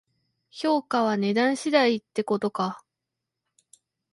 [0.49, 2.83] 評価は値段次第ってことか